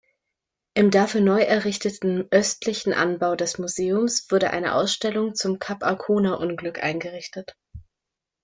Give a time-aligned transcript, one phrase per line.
[0.73, 7.55] Im dafür neu errichteten östlichen Anbau des Museums wurde eine Ausstellung zum "Cap-Arcona"-Unglück eingerichtet.